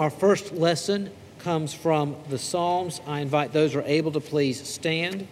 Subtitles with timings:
[0.00, 3.02] Our first lesson comes from the Psalms.
[3.06, 5.28] I invite those who are able to please stand.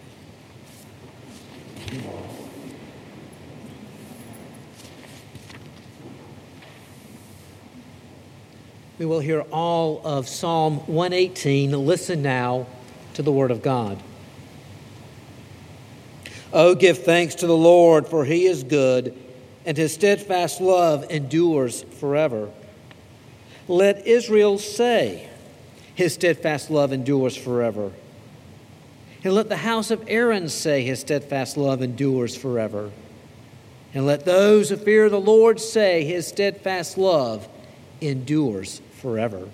[8.99, 11.71] We will hear all of Psalm 118.
[11.71, 12.67] Listen now
[13.15, 13.97] to the Word of God.
[16.53, 19.17] Oh, give thanks to the Lord, for he is good,
[19.65, 22.51] and his steadfast love endures forever.
[23.69, 25.29] Let Israel say,
[25.93, 27.91] His steadfast love endures forever.
[29.23, 32.89] And let the house of Aaron say, His steadfast love endures forever.
[33.93, 37.47] And let those who fear the Lord say, His steadfast love
[38.01, 39.47] endures forever.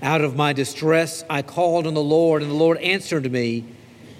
[0.00, 3.62] Out of my distress I called on the Lord, and the Lord answered me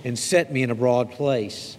[0.05, 1.79] and set me in a broad place.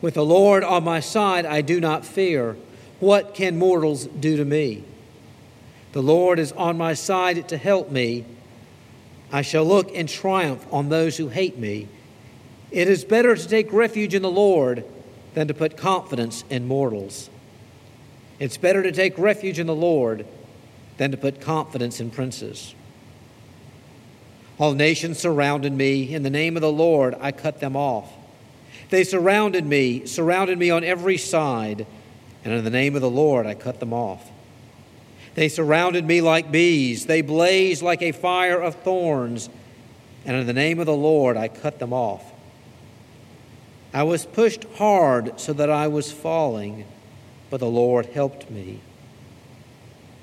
[0.00, 2.56] With the Lord on my side, I do not fear.
[3.02, 4.84] What can mortals do to me?
[5.90, 8.24] The Lord is on my side to help me.
[9.32, 11.88] I shall look in triumph on those who hate me.
[12.70, 14.84] It is better to take refuge in the Lord
[15.34, 17.28] than to put confidence in mortals.
[18.38, 20.24] It's better to take refuge in the Lord
[20.96, 22.72] than to put confidence in princes.
[24.60, 26.14] All nations surrounded me.
[26.14, 28.12] In the name of the Lord, I cut them off.
[28.90, 31.84] They surrounded me, surrounded me on every side
[32.44, 34.30] and in the name of the Lord I cut them off.
[35.34, 39.48] They surrounded me like bees, they blazed like a fire of thorns,
[40.24, 42.32] and in the name of the Lord I cut them off.
[43.94, 46.86] I was pushed hard so that I was falling,
[47.50, 48.80] but the Lord helped me.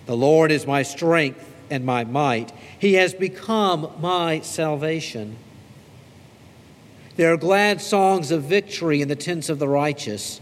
[0.07, 2.51] The Lord is my strength and my might.
[2.79, 5.37] He has become my salvation.
[7.15, 10.41] There are glad songs of victory in the tents of the righteous.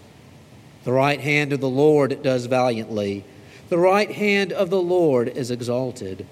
[0.87, 3.25] The right hand of the Lord does valiantly.
[3.67, 6.25] The right hand of the Lord is exalted.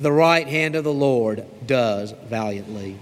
[0.00, 2.96] The right hand of the Lord does valiantly.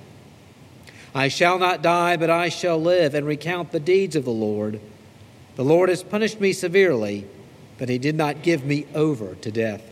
[1.14, 4.80] I shall not die, but I shall live and recount the deeds of the Lord.
[5.54, 7.24] The Lord has punished me severely,
[7.78, 9.88] but he did not give me over to death.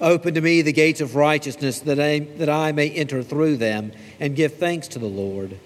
[0.00, 3.90] Open to me the gates of righteousness that I, that I may enter through them
[4.20, 5.58] and give thanks to the Lord.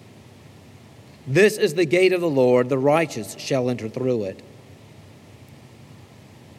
[1.26, 4.42] This is the gate of the Lord, the righteous shall enter through it.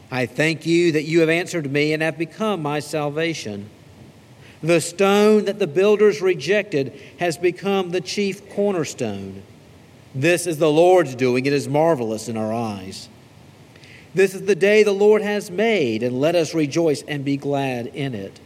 [0.10, 3.70] I thank you that you have answered me and have become my salvation.
[4.62, 9.44] The stone that the builders rejected has become the chief cornerstone.
[10.16, 13.10] This is the Lord's doing, it is marvelous in our eyes.
[14.14, 17.88] This is the day the Lord has made, and let us rejoice and be glad
[17.88, 18.40] in it.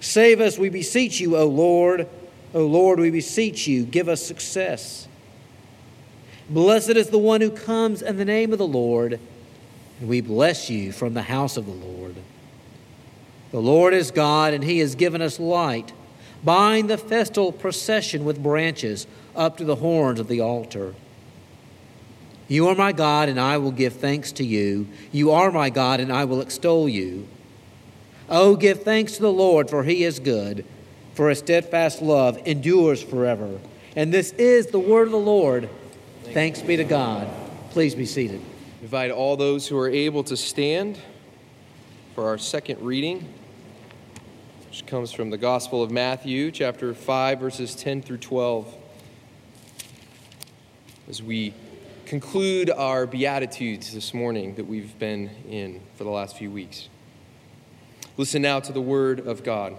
[0.00, 2.08] Save us, we beseech you, O Lord.
[2.52, 5.05] O Lord, we beseech you, give us success.
[6.48, 9.18] Blessed is the one who comes in the name of the Lord,
[10.00, 12.14] and we bless you from the house of the Lord.
[13.50, 15.92] The Lord is God, and he has given us light.
[16.44, 20.94] Bind the festal procession with branches up to the horns of the altar.
[22.48, 24.86] You are my God, and I will give thanks to you.
[25.10, 27.26] You are my God, and I will extol you.
[28.28, 30.64] Oh, give thanks to the Lord, for he is good,
[31.14, 33.58] for his steadfast love endures forever.
[33.96, 35.68] And this is the word of the Lord.
[36.32, 37.28] Thanks be to God.
[37.70, 38.40] Please be seated.
[38.82, 40.98] invite all those who are able to stand
[42.14, 43.26] for our second reading,
[44.68, 48.74] which comes from the Gospel of Matthew, chapter 5, verses 10 through 12.
[51.08, 51.54] As we
[52.04, 56.88] conclude our Beatitudes this morning that we've been in for the last few weeks.
[58.16, 59.74] Listen now to the Word of God.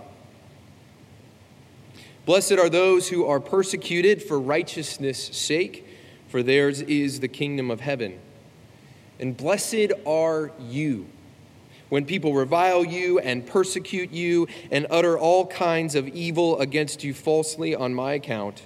[2.25, 5.83] Blessed are those who are persecuted for righteousness' sake
[6.27, 8.19] for theirs is the kingdom of heaven.
[9.19, 11.07] And blessed are you
[11.89, 17.13] when people revile you and persecute you and utter all kinds of evil against you
[17.13, 18.63] falsely on my account.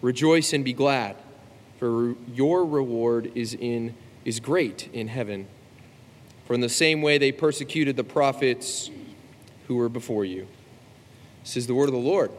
[0.00, 1.16] Rejoice and be glad,
[1.78, 3.94] for your reward is, in,
[4.24, 5.48] is great in heaven.
[6.46, 8.90] For in the same way they persecuted the prophets
[9.66, 10.46] who were before you.
[11.42, 12.30] This is the word of the Lord.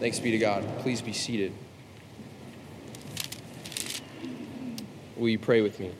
[0.00, 0.64] Thanks be to God.
[0.80, 1.52] Please be seated.
[5.16, 5.92] Will you pray with me?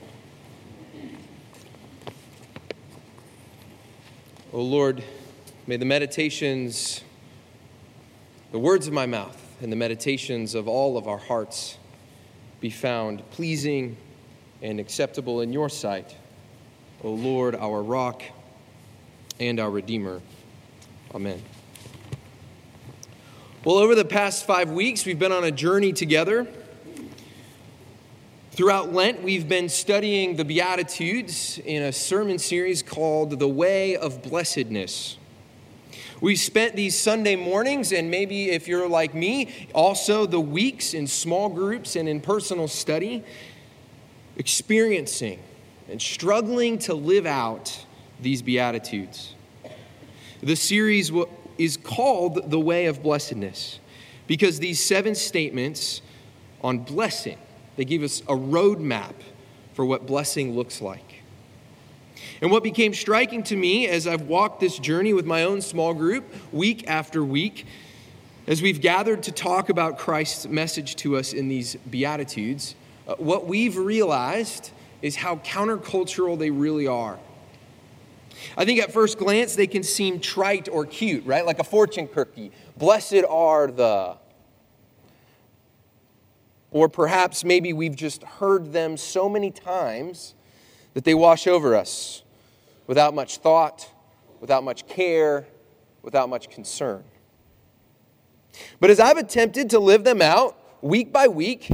[4.53, 5.05] O oh Lord,
[5.69, 7.03] may the meditations,
[8.51, 11.79] the words of my mouth, and the meditations of all of our hearts
[12.61, 13.97] be found pleasing
[14.63, 16.17] and acceptable in your sight,
[17.05, 18.23] O Lord, our rock
[19.39, 20.21] and our Redeemer.
[21.15, 21.41] Amen.
[23.65, 26.49] Well, over the past five weeks, we've been on a journey together.
[28.55, 34.23] Throughout Lent, we've been studying the Beatitudes in a sermon series called The Way of
[34.23, 35.19] Blessedness.
[36.21, 41.09] We spent these Sunday mornings, and maybe if you're like me, also the weeks in
[41.09, 43.25] small groups and in personal study,
[44.37, 45.41] experiencing
[45.91, 47.85] and struggling to live out
[48.21, 49.35] these Beatitudes.
[50.45, 51.11] The series
[51.59, 53.81] is called The Way of Blessedness
[54.29, 56.03] because these seven statements
[56.63, 57.39] on blessing,
[57.77, 59.15] they give us a roadmap
[59.73, 61.23] for what blessing looks like.
[62.41, 65.95] And what became striking to me as I've walked this journey with my own small
[65.95, 67.67] group week after week,
[68.47, 72.75] as we've gathered to talk about Christ's message to us in these Beatitudes,
[73.09, 74.71] uh, what we've realized
[75.03, 77.19] is how countercultural they really are.
[78.57, 81.45] I think at first glance they can seem trite or cute, right?
[81.47, 82.53] Like a fortune cookie.
[82.77, 84.17] Blessed are the.
[86.75, 90.35] Or perhaps maybe we've just heard them so many times
[90.95, 92.25] that they wash over us
[92.89, 93.89] without much thought,
[94.41, 95.47] without much care,
[96.03, 97.05] without much concern.
[98.81, 101.71] But as I've attempted to live them out week by week,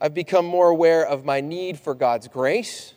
[0.00, 2.94] I've become more aware of my need for God's grace.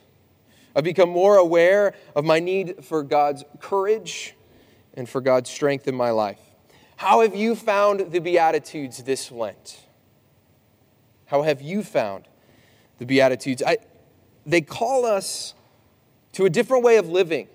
[0.76, 4.34] I've become more aware of my need for God's courage
[4.96, 6.40] and for God's strength in my life.
[6.96, 9.82] How have you found the Beatitudes this Lent?
[11.26, 12.28] How have you found
[12.98, 13.64] the Beatitudes?
[13.66, 13.78] I,
[14.46, 15.54] they call us
[16.34, 17.48] to a different way of living.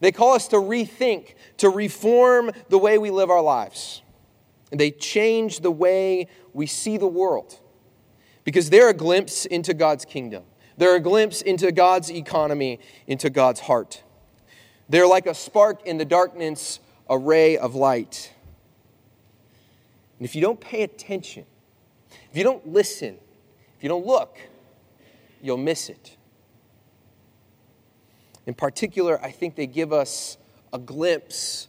[0.00, 4.02] They call us to rethink, to reform the way we live our lives.
[4.70, 7.60] And they change the way we see the world
[8.44, 10.44] because they're a glimpse into God's kingdom.
[10.76, 14.02] They're a glimpse into God's economy, into God's heart.
[14.88, 18.32] They're like a spark in the darkness, a ray of light.
[20.18, 21.44] And if you don't pay attention,
[22.32, 23.18] if you don't listen,
[23.76, 24.38] if you don't look,
[25.42, 26.16] you'll miss it.
[28.46, 30.38] In particular, I think they give us
[30.72, 31.68] a glimpse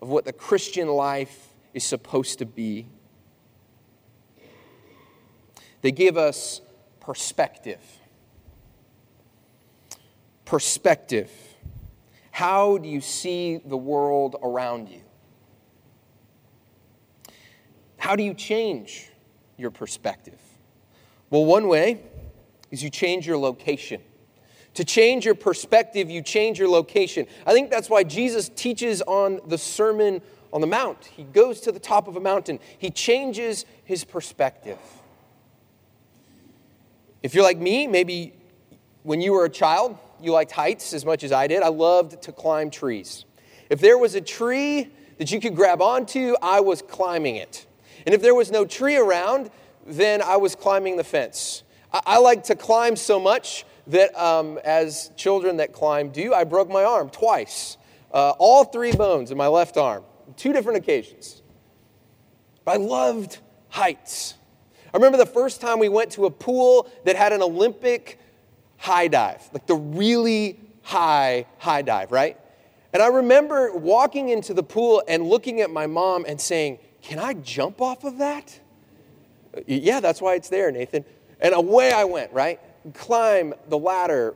[0.00, 2.86] of what the Christian life is supposed to be.
[5.80, 6.60] They give us
[7.00, 7.82] perspective.
[10.44, 11.32] Perspective.
[12.30, 15.02] How do you see the world around you?
[17.96, 19.10] How do you change
[19.56, 20.38] your perspective?
[21.30, 22.00] Well, one way
[22.70, 24.00] is you change your location.
[24.74, 27.26] To change your perspective, you change your location.
[27.46, 30.20] I think that's why Jesus teaches on the Sermon
[30.52, 31.04] on the Mount.
[31.06, 34.78] He goes to the top of a mountain, he changes his perspective.
[37.22, 38.34] If you're like me, maybe
[39.02, 41.62] when you were a child, you liked heights as much as I did.
[41.62, 43.24] I loved to climb trees.
[43.68, 47.65] If there was a tree that you could grab onto, I was climbing it.
[48.06, 49.50] And if there was no tree around,
[49.84, 51.64] then I was climbing the fence.
[51.92, 56.44] I, I like to climb so much that um, as children that climb do, I
[56.44, 57.76] broke my arm twice.
[58.12, 60.04] Uh, all three bones in my left arm,
[60.36, 61.42] two different occasions.
[62.64, 64.34] But I loved heights.
[64.92, 68.18] I remember the first time we went to a pool that had an Olympic
[68.76, 72.38] high dive, like the really high high dive, right?
[72.92, 77.20] And I remember walking into the pool and looking at my mom and saying, Can
[77.20, 78.58] I jump off of that?
[79.66, 81.04] Yeah, that's why it's there, Nathan.
[81.40, 82.58] And away I went, right?
[82.94, 84.34] climb the ladder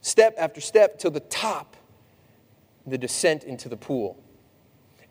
[0.00, 1.76] step after step to the top,
[2.86, 4.16] the descent into the pool.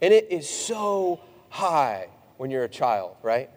[0.01, 3.50] And it is so high when you're a child, right?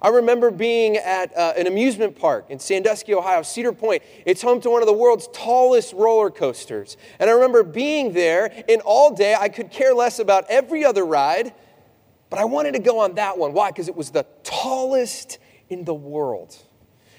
[0.00, 4.02] I remember being at uh, an amusement park in Sandusky, Ohio, Cedar Point.
[4.26, 6.96] It's home to one of the world's tallest roller coasters.
[7.20, 11.04] And I remember being there, and all day I could care less about every other
[11.04, 11.54] ride,
[12.32, 13.52] but I wanted to go on that one.
[13.52, 13.70] Why?
[13.70, 16.56] Because it was the tallest in the world.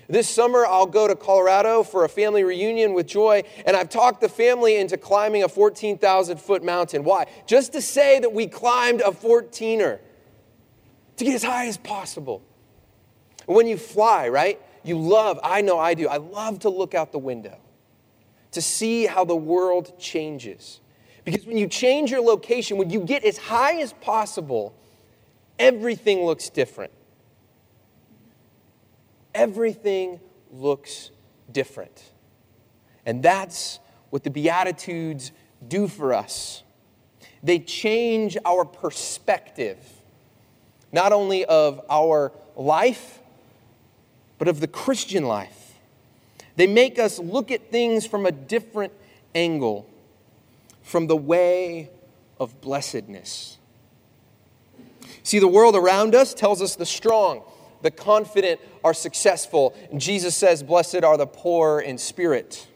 [0.09, 4.21] This summer, I'll go to Colorado for a family reunion with Joy, and I've talked
[4.21, 7.03] the family into climbing a 14,000 foot mountain.
[7.03, 7.27] Why?
[7.45, 9.99] Just to say that we climbed a 14er,
[11.17, 12.41] to get as high as possible.
[13.45, 14.59] When you fly, right?
[14.83, 17.59] You love, I know I do, I love to look out the window
[18.53, 20.79] to see how the world changes.
[21.23, 24.73] Because when you change your location, when you get as high as possible,
[25.63, 26.91] everything looks different.
[29.33, 30.19] Everything
[30.51, 31.09] looks
[31.51, 32.11] different.
[33.05, 33.79] And that's
[34.09, 35.31] what the Beatitudes
[35.65, 36.63] do for us.
[37.41, 39.77] They change our perspective,
[40.91, 43.19] not only of our life,
[44.37, 45.75] but of the Christian life.
[46.57, 48.91] They make us look at things from a different
[49.33, 49.89] angle,
[50.81, 51.89] from the way
[52.37, 53.57] of blessedness.
[55.23, 57.43] See, the world around us tells us the strong,
[57.81, 59.75] the confident are successful.
[59.89, 62.67] And Jesus says, Blessed are the poor in spirit,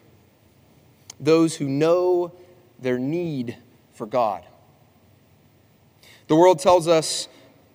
[1.20, 2.34] those who know
[2.80, 3.58] their need
[3.94, 4.46] for God.
[6.28, 7.28] The world tells us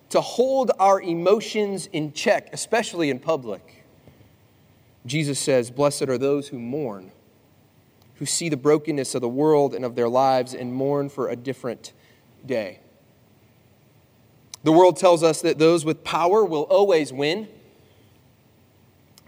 [0.09, 3.83] to hold our emotions in check, especially in public.
[5.05, 7.11] Jesus says, Blessed are those who mourn,
[8.15, 11.35] who see the brokenness of the world and of their lives and mourn for a
[11.35, 11.93] different
[12.45, 12.79] day.
[14.63, 17.47] The world tells us that those with power will always win.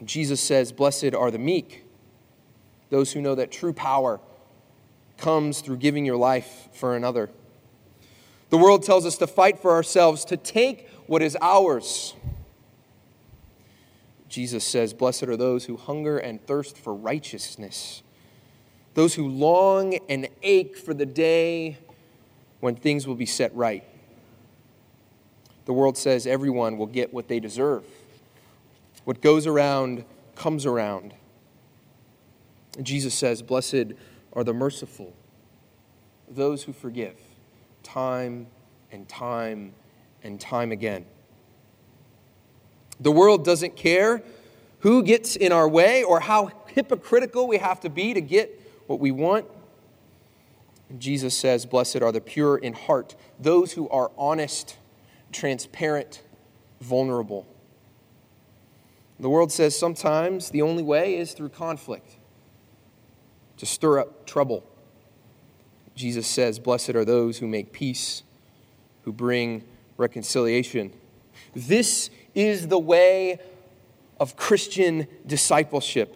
[0.04, 1.86] Jesus says, Blessed are the meek,
[2.90, 4.20] those who know that true power
[5.18, 7.30] comes through giving your life for another.
[8.50, 12.14] The world tells us to fight for ourselves, to take what is ours.
[14.30, 18.04] Jesus says, Blessed are those who hunger and thirst for righteousness,
[18.94, 21.78] those who long and ache for the day
[22.60, 23.84] when things will be set right.
[25.66, 27.84] The world says everyone will get what they deserve.
[29.04, 30.06] What goes around
[30.36, 31.14] comes around.
[32.78, 33.94] And Jesus says, Blessed
[34.34, 35.14] are the merciful,
[36.30, 37.18] those who forgive,
[37.84, 38.48] time
[38.92, 39.74] and time
[40.24, 41.06] and time again.
[43.00, 44.22] The world doesn't care
[44.80, 49.00] who gets in our way or how hypocritical we have to be to get what
[49.00, 49.46] we want.
[50.90, 54.78] And Jesus says, Blessed are the pure in heart, those who are honest
[55.32, 56.22] transparent,
[56.82, 57.46] vulnerable.
[59.20, 62.18] The world says sometimes the only way is through conflict,
[63.58, 64.64] to stir up trouble.
[65.96, 68.24] Jesus says, Blessed are those who make peace,
[69.04, 69.64] who bring
[69.98, 70.92] reconciliation.
[71.56, 73.40] This is the way
[74.20, 76.16] of Christian discipleship.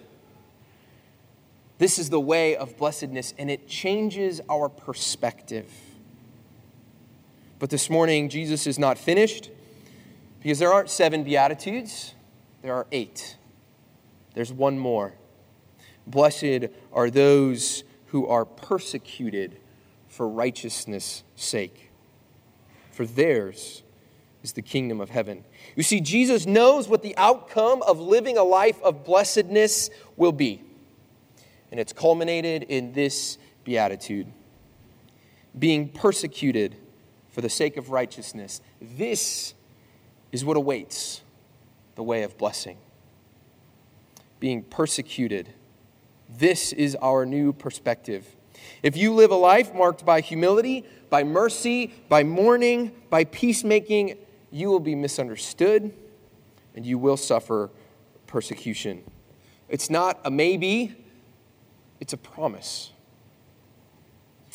[1.78, 5.72] This is the way of blessedness, and it changes our perspective.
[7.60, 9.52] But this morning, Jesus is not finished
[10.42, 12.14] because there aren't seven Beatitudes,
[12.62, 13.36] there are eight.
[14.34, 15.14] There's one more.
[16.08, 19.58] Blessed are those who are persecuted
[20.08, 21.92] for righteousness' sake,
[22.92, 23.84] for theirs
[24.42, 25.44] is the kingdom of heaven.
[25.76, 30.64] You see, Jesus knows what the outcome of living a life of blessedness will be.
[31.72, 34.32] And it's culminated in this beatitude
[35.58, 36.76] being persecuted
[37.40, 38.60] for the sake of righteousness.
[38.82, 39.54] This
[40.34, 41.22] is what awaits
[41.96, 42.76] the way of blessing.
[44.42, 45.48] Being persecuted.
[46.28, 48.28] This is our new perspective.
[48.84, 54.18] If you live a life marked by humility, by mercy, by mourning, by peacemaking,
[54.52, 55.94] you will be misunderstood
[56.76, 57.70] and you will suffer
[58.28, 59.02] persecution.
[59.70, 60.94] It's not a maybe,
[62.02, 62.92] it's a promise.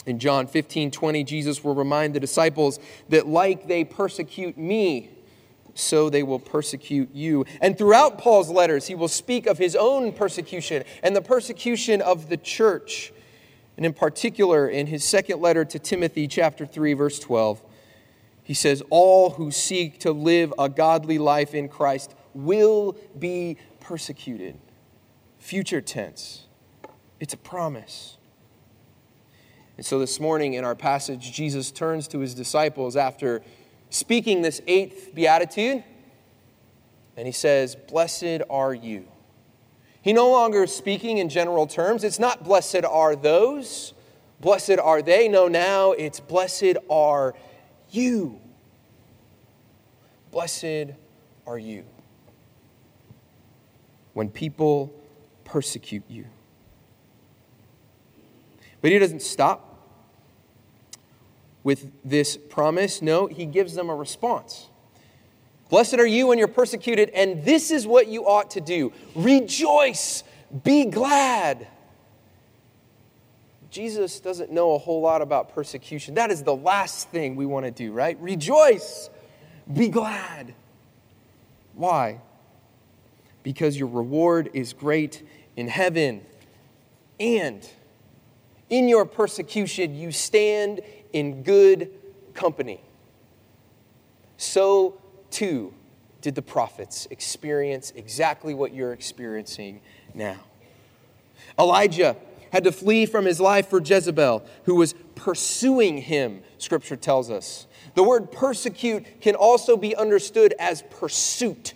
[0.06, 5.10] In John 15, 20, Jesus will remind the disciples that, like they persecute me,
[5.74, 7.44] so they will persecute you.
[7.60, 12.28] And throughout Paul's letters, he will speak of his own persecution and the persecution of
[12.28, 13.12] the church.
[13.76, 17.62] And in particular, in his second letter to Timothy, chapter 3, verse 12,
[18.42, 24.58] he says, All who seek to live a godly life in Christ will be persecuted.
[25.38, 26.46] Future tense.
[27.18, 28.16] It's a promise.
[29.76, 33.42] And so this morning in our passage, Jesus turns to his disciples after
[33.90, 35.82] speaking this eighth beatitude,
[37.16, 39.06] and he says, Blessed are you.
[40.02, 42.04] He no longer is speaking in general terms.
[42.04, 43.94] It's not blessed are those,
[44.40, 45.28] blessed are they.
[45.28, 47.34] No, now it's blessed are
[47.90, 48.38] you.
[50.30, 50.92] Blessed
[51.46, 51.84] are you.
[54.12, 54.92] When people
[55.44, 56.26] persecute you.
[58.84, 59.88] But he doesn't stop
[61.62, 63.00] with this promise.
[63.00, 64.68] No, he gives them a response.
[65.70, 70.22] Blessed are you when you're persecuted, and this is what you ought to do rejoice,
[70.62, 71.68] be glad.
[73.70, 76.14] Jesus doesn't know a whole lot about persecution.
[76.14, 78.20] That is the last thing we want to do, right?
[78.20, 79.08] Rejoice,
[79.72, 80.54] be glad.
[81.72, 82.20] Why?
[83.44, 85.22] because your reward is great
[85.54, 86.22] in heaven.
[87.20, 87.64] And
[88.74, 90.80] in your persecution, you stand
[91.12, 91.90] in good
[92.34, 92.80] company.
[94.36, 95.00] So,
[95.30, 95.72] too,
[96.20, 99.80] did the prophets experience exactly what you're experiencing
[100.12, 100.40] now.
[101.56, 102.16] Elijah
[102.50, 107.68] had to flee from his life for Jezebel, who was pursuing him, scripture tells us.
[107.94, 111.74] The word persecute can also be understood as pursuit.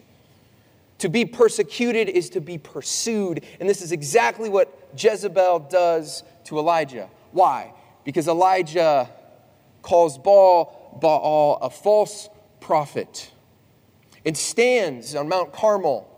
[0.98, 3.44] To be persecuted is to be pursued.
[3.60, 7.08] And this is exactly what Jezebel does to Elijah.
[7.32, 7.72] Why?
[8.04, 9.08] Because Elijah
[9.82, 12.28] calls Baal, Baal a false
[12.60, 13.30] prophet
[14.24, 16.08] and stands on Mount Carmel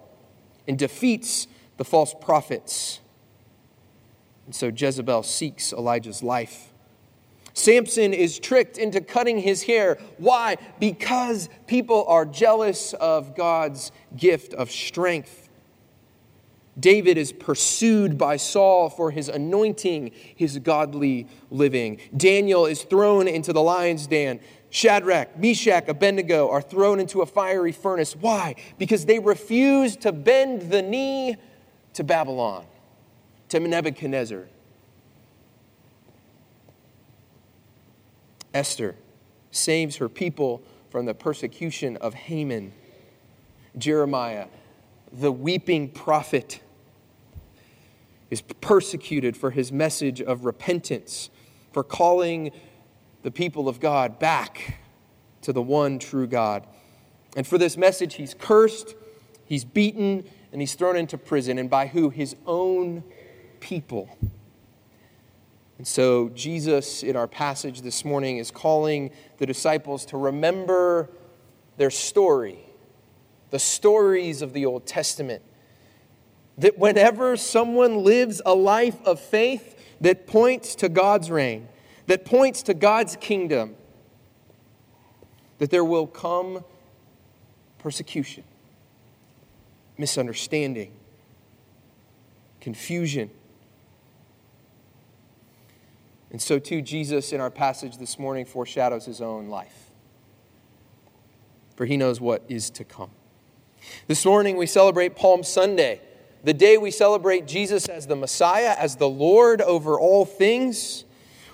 [0.66, 1.46] and defeats
[1.76, 3.00] the false prophets.
[4.46, 6.69] And so Jezebel seeks Elijah's life.
[7.54, 9.98] Samson is tricked into cutting his hair.
[10.18, 10.56] Why?
[10.78, 15.48] Because people are jealous of God's gift of strength.
[16.78, 21.98] David is pursued by Saul for his anointing, his godly living.
[22.16, 24.40] Daniel is thrown into the lion's den.
[24.70, 28.14] Shadrach, Meshach, Abednego are thrown into a fiery furnace.
[28.14, 28.54] Why?
[28.78, 31.36] Because they refuse to bend the knee
[31.94, 32.64] to Babylon,
[33.48, 34.48] to Nebuchadnezzar.
[38.52, 38.96] Esther
[39.50, 42.72] saves her people from the persecution of Haman.
[43.78, 44.46] Jeremiah,
[45.12, 46.60] the weeping prophet,
[48.30, 51.30] is persecuted for his message of repentance,
[51.72, 52.52] for calling
[53.22, 54.78] the people of God back
[55.42, 56.66] to the one true God.
[57.36, 58.94] And for this message, he's cursed,
[59.44, 61.58] he's beaten, and he's thrown into prison.
[61.58, 62.10] And by who?
[62.10, 63.04] His own
[63.60, 64.08] people.
[65.80, 71.08] And so, Jesus, in our passage this morning, is calling the disciples to remember
[71.78, 72.58] their story,
[73.48, 75.40] the stories of the Old Testament.
[76.58, 81.66] That whenever someone lives a life of faith that points to God's reign,
[82.08, 83.74] that points to God's kingdom,
[85.56, 86.62] that there will come
[87.78, 88.44] persecution,
[89.96, 90.92] misunderstanding,
[92.60, 93.30] confusion
[96.30, 99.90] and so, too, Jesus in our passage this morning foreshadows his own life.
[101.74, 103.10] For he knows what is to come.
[104.06, 106.00] This morning we celebrate Palm Sunday,
[106.44, 111.04] the day we celebrate Jesus as the Messiah, as the Lord over all things.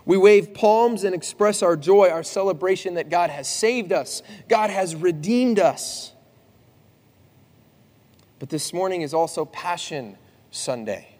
[0.04, 4.70] We wave palms and express our joy, our celebration that God has saved us, God
[4.70, 6.12] has redeemed us.
[8.38, 10.18] But this morning is also Passion
[10.50, 11.16] Sunday.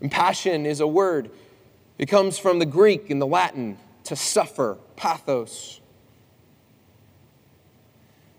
[0.00, 1.30] And passion is a word
[1.98, 5.80] it comes from the Greek and the Latin to suffer, pathos.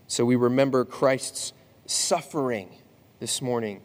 [0.08, 1.54] So we remember Christ's
[1.86, 2.70] suffering
[3.20, 3.82] this morning.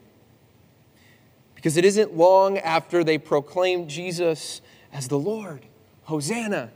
[1.54, 4.60] Because it isn't long after they proclaimed Jesus
[4.92, 5.66] as the Lord,
[6.04, 6.70] Hosanna,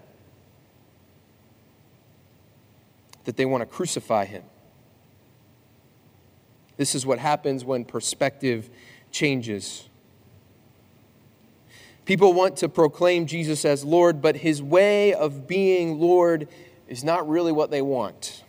[3.25, 4.43] that they want to crucify him.
[6.77, 8.69] This is what happens when perspective
[9.11, 9.89] changes.
[12.05, 16.49] People want to proclaim Jesus as Lord, but his way of being Lord
[16.87, 18.45] is not really what they want.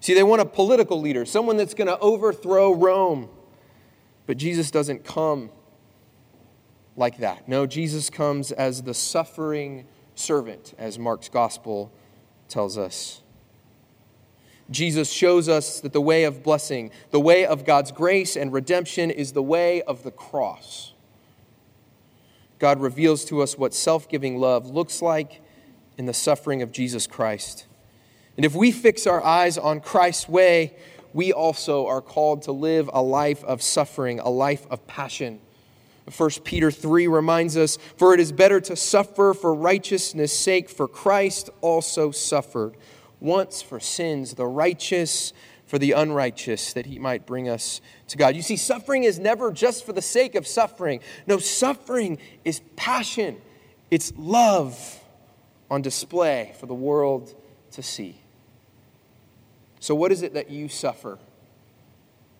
[0.00, 3.28] See, they want a political leader, someone that's going to overthrow Rome.
[4.26, 5.50] But Jesus doesn't come
[6.96, 7.48] like that.
[7.48, 11.92] No, Jesus comes as the suffering servant, as Mark's gospel
[12.48, 13.22] tells us.
[14.70, 19.10] Jesus shows us that the way of blessing, the way of God's grace and redemption,
[19.10, 20.89] is the way of the cross.
[22.60, 25.40] God reveals to us what self giving love looks like
[25.98, 27.66] in the suffering of Jesus Christ.
[28.36, 30.74] And if we fix our eyes on Christ's way,
[31.12, 35.40] we also are called to live a life of suffering, a life of passion.
[36.16, 40.86] 1 Peter 3 reminds us, For it is better to suffer for righteousness' sake, for
[40.86, 42.76] Christ also suffered
[43.20, 45.32] once for sins, the righteous
[45.70, 48.34] for the unrighteous, that he might bring us to God.
[48.34, 50.98] You see, suffering is never just for the sake of suffering.
[51.28, 53.40] No, suffering is passion,
[53.88, 55.00] it's love
[55.70, 57.32] on display for the world
[57.70, 58.16] to see.
[59.78, 61.20] So, what is it that you suffer?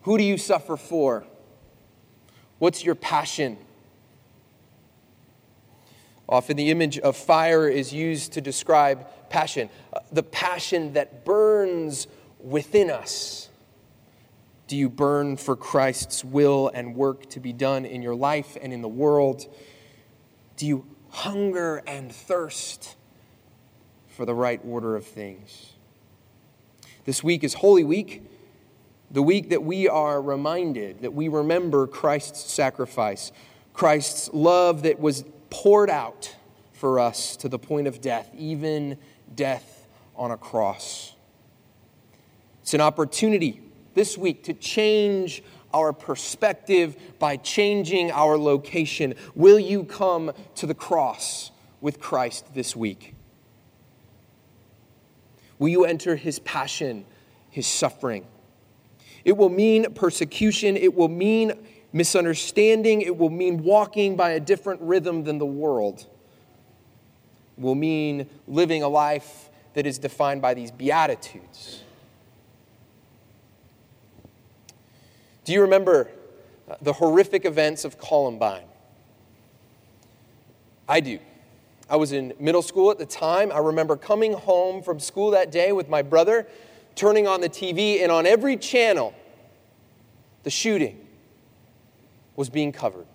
[0.02, 1.24] Who do you suffer for?
[2.58, 3.58] What's your passion?
[6.28, 12.08] Often the image of fire is used to describe passion, uh, the passion that burns
[12.42, 13.48] within us?
[14.66, 18.72] Do you burn for Christ's will and work to be done in your life and
[18.72, 19.46] in the world?
[20.56, 22.94] Do you hunger and thirst
[24.08, 25.72] for the right order of things?
[27.04, 28.22] This week is Holy Week,
[29.10, 33.32] the week that we are reminded, that we remember Christ's sacrifice,
[33.72, 36.36] Christ's love that was poured out
[36.72, 38.98] for us to the point of death, even
[39.34, 41.14] death on a cross.
[42.62, 43.60] It's an opportunity
[43.94, 45.42] this week to change
[45.72, 49.14] our perspective by changing our location.
[49.34, 53.14] Will you come to the cross with Christ this week?
[55.58, 57.04] Will you enter his passion,
[57.50, 58.26] his suffering?
[59.24, 60.76] It will mean persecution.
[60.76, 61.52] It will mean
[61.92, 63.02] misunderstanding.
[63.02, 66.06] It will mean walking by a different rhythm than the world.
[67.58, 71.84] It will mean living a life that is defined by these beatitudes.
[75.44, 76.10] Do you remember
[76.68, 78.64] uh, the horrific events of Columbine?
[80.88, 81.18] I do.
[81.88, 83.50] I was in middle school at the time.
[83.52, 86.46] I remember coming home from school that day with my brother,
[86.94, 89.14] turning on the TV, and on every channel,
[90.42, 91.06] the shooting
[92.36, 93.06] was being covered.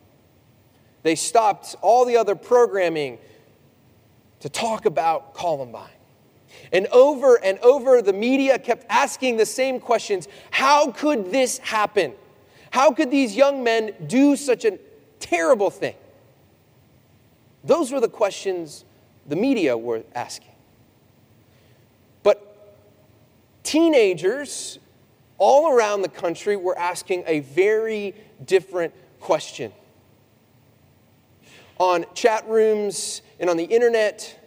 [1.03, 3.19] They stopped all the other programming
[4.41, 5.89] to talk about Columbine.
[6.71, 12.13] And over and over, the media kept asking the same questions How could this happen?
[12.71, 14.77] How could these young men do such a
[15.19, 15.95] terrible thing?
[17.63, 18.85] Those were the questions
[19.25, 20.51] the media were asking.
[22.21, 22.75] But
[23.63, 24.79] teenagers
[25.37, 28.13] all around the country were asking a very
[28.45, 29.71] different question.
[31.77, 34.39] On chat rooms and on the internet,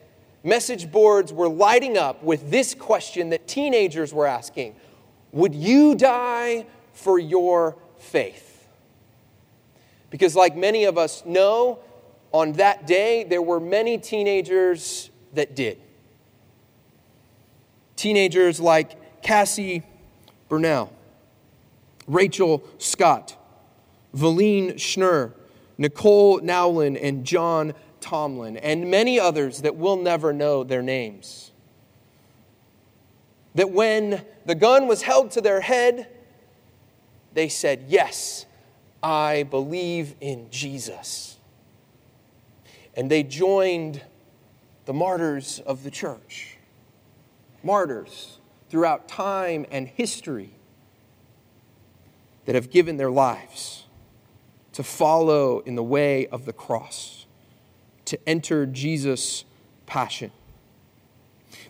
[0.48, 4.74] message boards were lighting up with this question that teenagers were asking
[5.32, 8.66] Would you die for your faith?
[10.10, 11.80] Because, like many of us know,
[12.32, 15.78] on that day, there were many teenagers that did.
[17.96, 19.82] Teenagers like Cassie
[20.48, 20.90] Bernall,
[22.06, 23.36] Rachel Scott,
[24.14, 25.32] Valeen Schnurr,
[25.76, 31.52] Nicole Nowlen, and John Tomlin, and many others that we'll never know their names.
[33.54, 36.08] That when the gun was held to their head,
[37.34, 38.46] they said, Yes,
[39.02, 41.38] I believe in Jesus
[42.98, 44.02] and they joined
[44.86, 46.56] the martyrs of the church.
[47.62, 48.38] Martyrs
[48.70, 50.50] throughout time and history
[52.44, 53.84] that have given their lives
[54.72, 57.17] to follow in the way of the cross,
[58.08, 59.44] to enter Jesus'
[59.86, 60.30] passion.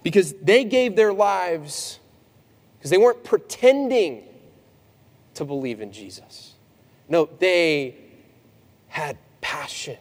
[0.02, 2.00] Because they gave their lives
[2.78, 4.22] because they weren't pretending
[5.34, 6.54] to believe in Jesus.
[7.08, 7.96] No, they
[8.86, 9.96] had passion.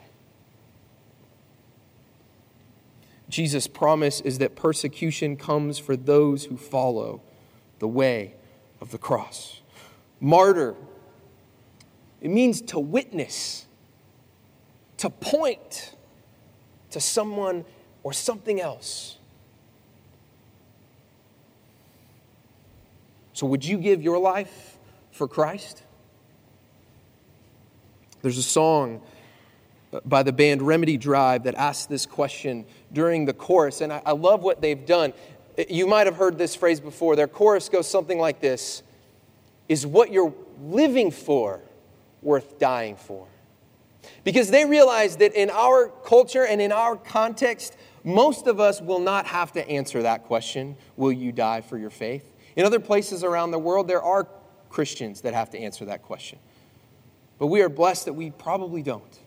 [3.29, 7.21] Jesus' promise is that persecution comes for those who follow
[7.79, 8.35] the way
[8.79, 9.61] of the cross.
[10.19, 10.75] Martyr,
[12.21, 13.65] it means to witness,
[14.97, 15.95] to point
[16.91, 17.65] to someone
[18.03, 19.17] or something else.
[23.33, 24.77] So, would you give your life
[25.11, 25.83] for Christ?
[28.21, 29.01] There's a song
[30.05, 33.81] by the band Remedy Drive that asks this question during the chorus.
[33.81, 35.13] And I, I, love what they've done.
[35.69, 37.15] You might have heard this phrase before.
[37.15, 38.83] Their chorus goes something like this
[39.69, 41.61] Is what you're living for
[42.21, 43.27] worth dying for?
[44.23, 48.99] Because they realize that in our culture and in our context, most of us will
[48.99, 52.33] not have to answer that question Will you die for your faith?
[52.55, 54.27] In other places around the world, there are
[54.69, 56.39] Christians that have to answer that question.
[57.37, 59.19] But we are blessed that we probably don't.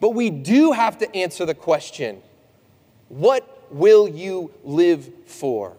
[0.00, 2.22] But we do have to answer the question
[3.08, 5.76] what will you live for?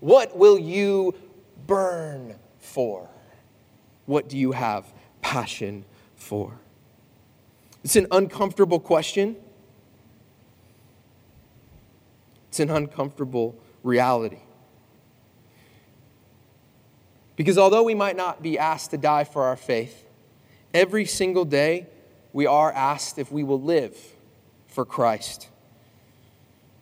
[0.00, 1.14] What will you
[1.66, 3.08] burn for?
[4.06, 5.84] What do you have passion
[6.16, 6.52] for?
[7.88, 9.34] It's an uncomfortable question.
[12.48, 14.40] It's an uncomfortable reality.
[17.34, 20.06] Because although we might not be asked to die for our faith,
[20.74, 21.86] every single day
[22.34, 23.96] we are asked if we will live
[24.66, 25.48] for Christ.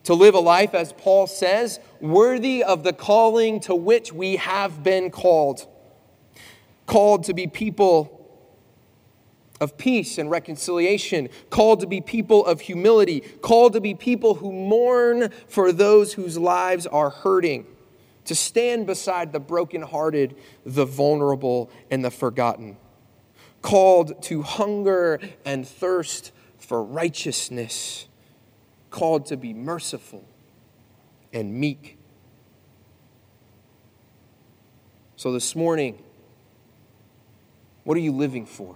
[0.03, 4.83] To live a life, as Paul says, worthy of the calling to which we have
[4.83, 5.65] been called.
[6.85, 8.16] Called to be people
[9.59, 14.51] of peace and reconciliation, called to be people of humility, called to be people who
[14.51, 17.65] mourn for those whose lives are hurting,
[18.25, 22.77] to stand beside the brokenhearted, the vulnerable, and the forgotten
[23.61, 28.07] called to hunger and thirst for righteousness,
[28.89, 30.23] called to be merciful
[31.33, 31.97] and meek.
[35.15, 36.01] So this morning,
[37.83, 38.75] what are you living for?